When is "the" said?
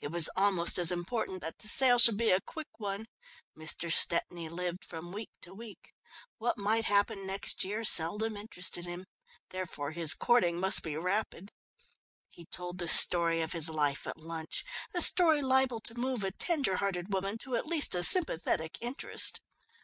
1.60-1.68, 12.78-12.88